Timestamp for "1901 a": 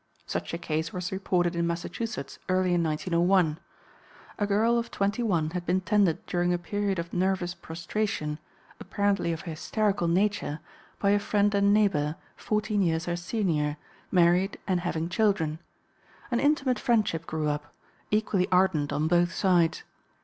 2.81-4.47